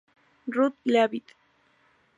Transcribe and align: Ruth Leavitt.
Ruth 0.47 0.79
Leavitt. 0.83 1.35